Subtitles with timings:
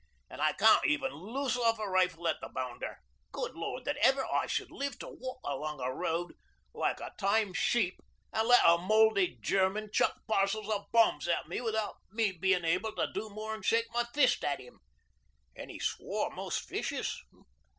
[0.31, 2.97] An' I can't even loose off a rifle at the bounder.
[3.31, 6.33] Good Lord, that ever I should live to walk along a road
[6.73, 7.99] like a tame sheep
[8.33, 12.93] an' let a mouldy German chuck parcels o' bombs at me without me being able
[12.95, 14.79] to do more'n shake my fist at 'im...."
[15.55, 17.21] 'An he swore most vicious.